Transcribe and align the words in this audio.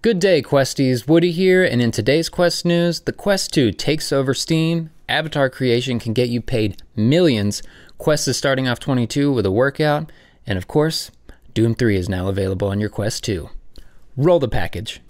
Good 0.00 0.20
day, 0.20 0.42
Questies. 0.42 1.08
Woodie 1.08 1.32
here, 1.32 1.64
and 1.64 1.82
in 1.82 1.90
today's 1.90 2.28
Quest 2.28 2.64
news, 2.64 3.00
the 3.00 3.12
Quest 3.12 3.52
2 3.52 3.72
takes 3.72 4.12
over 4.12 4.32
Steam. 4.32 4.90
Avatar 5.08 5.50
creation 5.50 5.98
can 5.98 6.12
get 6.12 6.28
you 6.28 6.40
paid 6.40 6.80
millions. 6.94 7.64
Quest 7.98 8.28
is 8.28 8.36
starting 8.36 8.68
off 8.68 8.78
22 8.78 9.32
with 9.32 9.44
a 9.44 9.50
workout, 9.50 10.12
and 10.46 10.56
of 10.56 10.68
course, 10.68 11.10
Doom 11.52 11.74
3 11.74 11.96
is 11.96 12.08
now 12.08 12.28
available 12.28 12.68
on 12.68 12.78
your 12.78 12.90
Quest 12.90 13.24
2. 13.24 13.50
Roll 14.16 14.38
the 14.38 14.46
package. 14.46 15.00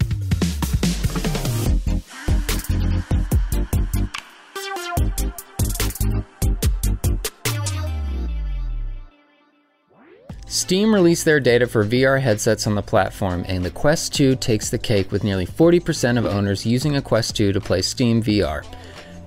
Steam 10.69 10.93
released 10.93 11.25
their 11.25 11.39
data 11.39 11.65
for 11.65 11.83
VR 11.83 12.21
headsets 12.21 12.67
on 12.67 12.75
the 12.75 12.83
platform, 12.83 13.43
and 13.47 13.65
the 13.65 13.71
Quest 13.71 14.13
2 14.13 14.35
takes 14.35 14.69
the 14.69 14.77
cake 14.77 15.11
with 15.11 15.23
nearly 15.23 15.47
40% 15.47 16.15
of 16.15 16.27
owners 16.27 16.63
using 16.63 16.95
a 16.95 17.01
Quest 17.01 17.35
2 17.35 17.53
to 17.53 17.59
play 17.59 17.81
Steam 17.81 18.21
VR. 18.21 18.63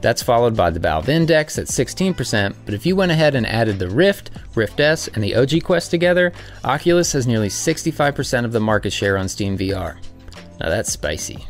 That's 0.01 0.23
followed 0.23 0.57
by 0.57 0.71
the 0.71 0.79
Valve 0.79 1.09
Index 1.09 1.59
at 1.59 1.67
16%, 1.67 2.55
but 2.65 2.75
if 2.75 2.87
you 2.87 2.95
went 2.95 3.11
ahead 3.11 3.35
and 3.35 3.45
added 3.45 3.81
the 3.81 3.91
Rift, 3.91 4.31
Rift 4.55 4.79
S, 4.79 5.09
and 5.09 5.25
the 5.25 5.35
OG 5.35 5.65
Quest 5.65 5.91
together, 5.91 6.33
Oculus 6.63 7.11
has 7.11 7.27
nearly 7.27 7.49
65% 7.49 8.45
of 8.45 8.53
the 8.53 8.61
market 8.61 8.93
share 8.93 9.19
on 9.19 9.29
Steam 9.29 9.59
VR. 9.59 9.97
Now 10.61 10.69
that's 10.69 10.93
spicy. 10.93 11.45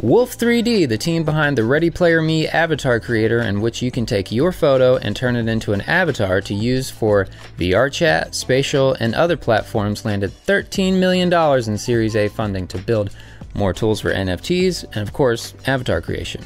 Wolf 0.00 0.36
3D, 0.36 0.88
the 0.88 0.98
team 0.98 1.22
behind 1.22 1.56
the 1.56 1.64
Ready 1.64 1.88
Player 1.88 2.20
Me 2.20 2.48
avatar 2.48 2.98
creator, 2.98 3.40
in 3.40 3.60
which 3.60 3.80
you 3.80 3.92
can 3.92 4.04
take 4.04 4.32
your 4.32 4.50
photo 4.50 4.96
and 4.96 5.14
turn 5.14 5.36
it 5.36 5.48
into 5.48 5.72
an 5.72 5.82
avatar 5.82 6.40
to 6.42 6.52
use 6.52 6.90
for 6.90 7.28
VR 7.58 7.90
chat, 7.90 8.34
spatial, 8.34 8.94
and 8.94 9.14
other 9.14 9.36
platforms, 9.36 10.04
landed 10.04 10.32
$13 10.46 10.98
million 10.98 11.32
in 11.32 11.78
Series 11.78 12.16
A 12.16 12.28
funding 12.28 12.66
to 12.68 12.78
build 12.78 13.14
more 13.54 13.72
tools 13.72 14.00
for 14.00 14.12
NFTs 14.12 14.84
and, 14.84 14.96
of 14.96 15.12
course, 15.12 15.54
avatar 15.68 16.00
creation. 16.00 16.42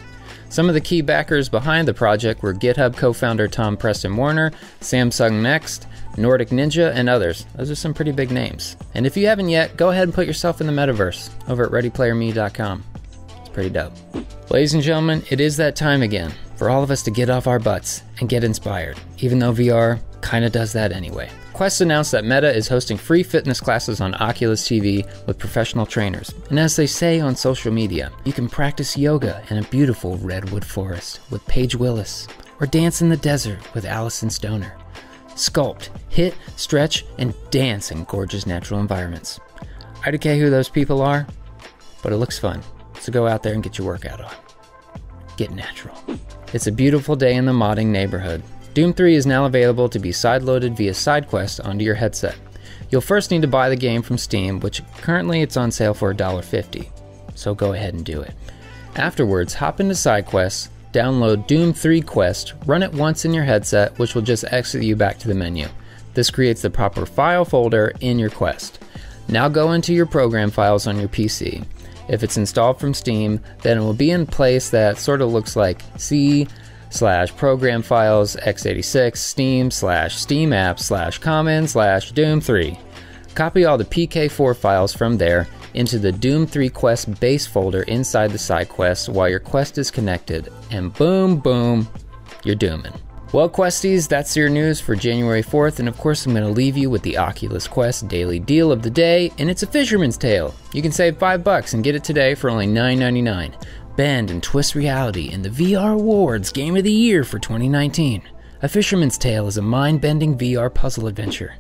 Some 0.51 0.69
of 0.69 0.75
the 0.75 0.81
key 0.81 1.01
backers 1.01 1.49
behind 1.49 1.89
the 1.89 1.95
project 1.95 2.43
were 2.43 2.55
GitHub 2.55 2.97
co 2.97 3.15
founder 3.15 3.49
Tom 3.49 3.79
Preston 3.79 4.17
Werner, 4.17 4.53
Samsung 4.81 5.41
Next, 5.41 5.87
Nordic 6.19 6.51
Ninja, 6.51 6.93
and 6.95 7.09
others. 7.09 7.47
Those 7.57 7.71
are 7.71 7.75
some 7.75 7.95
pretty 7.95 8.13
big 8.13 8.31
names. 8.31 8.77
And 8.95 9.07
if 9.07 9.17
you 9.17 9.27
haven't 9.27 9.49
yet, 9.49 9.77
go 9.79 9.89
ahead 9.89 10.05
and 10.05 10.15
put 10.15 10.27
yourself 10.27 10.61
in 10.61 10.67
the 10.67 10.73
metaverse 10.73 11.31
over 11.49 11.65
at 11.65 11.73
ReadyPlayerMe.com 11.73 12.85
pretty 13.59 13.71
dope. 13.71 13.93
Ladies 14.51 14.75
and 14.75 14.85
gentlemen, 14.85 15.25
it 15.31 15.41
is 15.41 15.57
that 15.57 15.75
time 15.75 16.01
again 16.01 16.33
for 16.55 16.71
all 16.71 16.85
of 16.85 16.93
us 16.93 17.03
to 17.03 17.11
get 17.11 17.29
off 17.29 17.49
our 17.49 17.59
butts 17.59 18.05
and 18.21 18.29
get 18.29 18.45
inspired, 18.45 18.97
even 19.19 19.41
though 19.41 19.53
VR 19.53 19.99
kinda 20.23 20.49
does 20.49 20.73
that 20.75 20.93
anyway. 20.93 21.29
Quest 21.55 21.81
announced 21.81 22.13
that 22.13 22.25
Meta 22.25 22.55
is 22.55 22.69
hosting 22.69 22.97
free 22.97 23.25
fitness 23.25 23.61
classes 23.61 24.01
on 24.01 24.15
Oculus 24.15 24.65
TV 24.65 25.05
with 25.27 25.41
professional 25.41 25.87
trainers. 25.87 26.33
And 26.51 26.61
as 26.61 26.77
they 26.77 26.87
say 26.87 27.19
on 27.19 27.35
social 27.35 27.73
media, 27.73 28.13
you 28.25 28.33
can 28.33 28.49
practice 28.49 28.97
yoga 28.97 29.43
in 29.51 29.59
a 29.59 29.63
beautiful 29.63 30.19
redwood 30.19 30.65
forest 30.65 31.19
with 31.31 31.45
Paige 31.49 31.75
Willis, 31.75 32.29
or 32.61 32.69
dance 32.69 33.03
in 33.03 33.09
the 33.09 33.17
desert 33.17 33.59
with 33.75 33.85
Allison 33.85 34.31
Stoner. 34.31 34.77
Sculpt, 35.35 35.89
hit, 36.11 36.37
stretch, 36.55 37.05
and 37.19 37.35
dance 37.51 37.91
in 37.91 38.05
gorgeous 38.05 38.47
natural 38.47 38.79
environments. 38.79 39.41
I 40.07 40.13
don't 40.13 40.21
care 40.21 40.37
who 40.37 40.49
those 40.49 40.69
people 40.69 41.03
are, 41.03 41.27
but 42.05 42.13
it 42.13 42.19
looks 42.19 42.39
fun. 42.39 42.63
So 43.01 43.13
go 43.13 43.27
out 43.27 43.43
there 43.43 43.55
and 43.55 43.63
get 43.63 43.79
your 43.79 43.87
workout 43.87 44.21
on. 44.21 44.33
Get 45.37 45.51
natural. 45.51 45.97
It's 46.53 46.67
a 46.67 46.73
beautiful 46.73 47.17
day 47.17 47.35
in 47.35 47.45
the 47.45 47.53
modding 47.53 47.87
neighborhood. 47.87 48.43
Doom 48.75 48.93
3 48.93 49.15
is 49.15 49.27
now 49.27 49.45
available 49.45 49.89
to 49.89 49.99
be 49.99 50.11
sideloaded 50.11 50.77
via 50.77 50.95
side 50.95 51.27
SideQuest 51.27 51.65
onto 51.65 51.85
your 51.85 51.95
headset. 51.95 52.37
You'll 52.91 53.01
first 53.01 53.31
need 53.31 53.43
to 53.43 53.49
buy 53.49 53.69
the 53.69 53.77
game 53.77 54.03
from 54.03 54.19
Steam, 54.19 54.61
which 54.61 54.83
currently 54.99 55.43
it's 55.43 55.57
on 55.57 55.71
sale 55.71 55.95
for 55.95 56.15
$1.50. 56.15 56.89
So 57.35 57.55
go 57.55 57.73
ahead 57.73 57.95
and 57.95 58.05
do 58.05 58.21
it. 58.21 58.35
Afterwards, 58.97 59.55
hop 59.55 59.81
into 59.81 59.95
SideQuest, 59.95 60.69
download 60.93 61.47
Doom 61.47 61.73
3 61.73 62.01
Quest, 62.01 62.55
run 62.67 62.83
it 62.83 62.93
once 62.93 63.25
in 63.25 63.35
your 63.35 63.45
headset, 63.45 63.99
which 63.99 64.15
will 64.15 64.23
just 64.23 64.45
exit 64.51 64.83
you 64.83 64.97
back 64.97 65.19
to 65.19 65.29
the 65.29 65.35
menu. 65.35 65.69
This 66.15 66.31
creates 66.31 66.63
the 66.63 66.71
proper 66.71 67.07
file 67.07 67.45
folder 67.45 67.93
in 68.01 68.19
your 68.19 68.31
Quest. 68.31 68.81
Now 69.29 69.49
go 69.49 69.73
into 69.73 69.93
your 69.93 70.07
program 70.07 70.51
files 70.51 70.87
on 70.87 70.99
your 70.99 71.09
PC. 71.09 71.65
If 72.09 72.23
it's 72.23 72.37
installed 72.37 72.81
from 72.81 72.95
Steam, 72.95 73.41
then 73.63 73.79
it 73.79 73.81
will 73.81 73.95
be 73.95 74.11
in 74.11 74.27
place 74.27 74.71
that 74.71 74.99
sort 74.99 75.21
of 75.21 75.33
looks 75.33 75.57
like 75.57 75.83
C 75.97 76.49
slash 76.91 77.35
program 77.37 77.83
files 77.83 78.37
x86 78.37 79.17
steam 79.17 79.71
slash 79.71 80.17
steam 80.17 80.53
app 80.53 80.79
slash 80.79 81.19
common 81.19 81.69
slash 81.69 82.13
doom 82.13 82.41
3. 82.41 82.79
Copy 83.35 83.65
all 83.65 83.79
the 83.79 83.85
PK4 83.85 84.57
files 84.57 84.93
from 84.93 85.17
there 85.17 85.47
into 85.75 85.99
the 85.99 86.11
Doom 86.11 86.47
3 86.47 86.69
Quest 86.71 87.21
base 87.21 87.47
folder 87.47 87.83
inside 87.83 88.33
the 88.33 88.39
side 88.39 88.69
quest 88.69 89.09
while 89.09 89.29
your 89.29 89.39
quest 89.39 89.79
is 89.79 89.91
connected, 89.91 90.53
and 90.71 90.93
boom, 90.95 91.39
boom, 91.39 91.89
you're 92.43 92.57
dooming. 92.57 92.93
Well, 93.31 93.51
Questies, 93.51 94.09
that's 94.09 94.35
your 94.35 94.49
news 94.49 94.81
for 94.81 94.97
January 94.97 95.43
4th, 95.43 95.81
and 95.81 95.89
of 95.89 95.99
course, 95.99 96.25
I'm 96.25 96.33
going 96.33 96.47
to 96.47 96.51
leave 96.51 96.79
you 96.79 96.89
with 96.89 97.03
the 97.03 97.19
Oculus 97.19 97.69
Quest 97.69 98.09
daily 98.09 98.41
deal 98.41 98.73
of 98.73 98.81
the 98.81 98.89
day, 98.89 99.31
and 99.37 99.51
it's 99.51 99.63
a 99.63 99.67
fisherman's 99.67 100.17
tale. 100.17 100.55
You 100.73 100.81
can 100.81 100.93
save 100.93 101.19
5 101.19 101.45
bucks 101.45 101.75
and 101.75 101.85
get 101.85 101.95
it 101.95 102.03
today 102.03 102.35
for 102.35 102.49
only 102.49 102.67
$9.99. 102.67 103.53
Bend 103.97 104.31
and 104.31 104.43
twist 104.43 104.75
reality 104.75 105.31
in 105.31 105.43
the 105.43 105.51
VR 105.51 105.93
Awards 105.93 106.51
Game 106.51 106.75
of 106.75 106.85
the 106.85 106.91
Year 106.91 107.23
for 107.23 107.39
2019. 107.39 108.23
A 108.63 108.69
Fisherman's 108.69 109.19
Tale 109.19 109.47
is 109.47 109.59
a 109.59 109.63
mind 109.63 110.01
bending 110.01 110.39
VR 110.39 110.73
puzzle 110.73 111.07
adventure. 111.07 111.55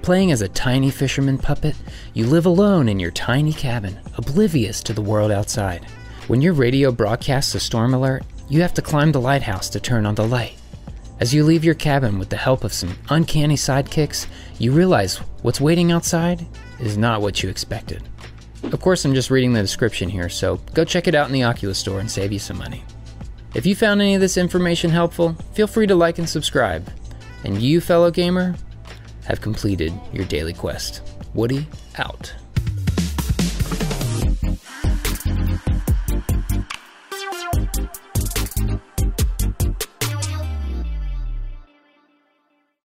Playing 0.00 0.32
as 0.32 0.40
a 0.40 0.48
tiny 0.48 0.90
fisherman 0.90 1.36
puppet, 1.36 1.76
you 2.14 2.24
live 2.24 2.46
alone 2.46 2.88
in 2.88 2.98
your 2.98 3.10
tiny 3.10 3.52
cabin, 3.52 4.00
oblivious 4.16 4.82
to 4.84 4.94
the 4.94 5.02
world 5.02 5.30
outside. 5.30 5.84
When 6.28 6.40
your 6.40 6.54
radio 6.54 6.90
broadcasts 6.90 7.54
a 7.54 7.60
storm 7.60 7.92
alert, 7.92 8.22
you 8.48 8.62
have 8.62 8.72
to 8.72 8.82
climb 8.82 9.12
the 9.12 9.20
lighthouse 9.20 9.68
to 9.68 9.80
turn 9.80 10.06
on 10.06 10.14
the 10.14 10.26
light. 10.26 10.56
As 11.20 11.34
you 11.34 11.44
leave 11.44 11.64
your 11.64 11.74
cabin 11.74 12.18
with 12.18 12.30
the 12.30 12.36
help 12.38 12.64
of 12.64 12.72
some 12.72 12.96
uncanny 13.10 13.54
sidekicks, 13.54 14.26
you 14.58 14.72
realize 14.72 15.18
what's 15.42 15.60
waiting 15.60 15.92
outside 15.92 16.46
is 16.78 16.96
not 16.96 17.20
what 17.20 17.42
you 17.42 17.50
expected. 17.50 18.02
Of 18.62 18.80
course, 18.80 19.04
I'm 19.04 19.12
just 19.12 19.30
reading 19.30 19.52
the 19.52 19.60
description 19.60 20.08
here, 20.08 20.30
so 20.30 20.56
go 20.72 20.82
check 20.82 21.08
it 21.08 21.14
out 21.14 21.26
in 21.26 21.34
the 21.34 21.44
Oculus 21.44 21.78
store 21.78 22.00
and 22.00 22.10
save 22.10 22.32
you 22.32 22.38
some 22.38 22.56
money. 22.56 22.84
If 23.54 23.66
you 23.66 23.76
found 23.76 24.00
any 24.00 24.14
of 24.14 24.22
this 24.22 24.38
information 24.38 24.88
helpful, 24.88 25.34
feel 25.52 25.66
free 25.66 25.86
to 25.88 25.94
like 25.94 26.18
and 26.18 26.28
subscribe. 26.28 26.90
And 27.44 27.60
you, 27.60 27.82
fellow 27.82 28.10
gamer, 28.10 28.54
have 29.26 29.42
completed 29.42 29.92
your 30.14 30.24
daily 30.24 30.54
quest. 30.54 31.02
Woodie 31.34 31.66
out. 31.98 32.32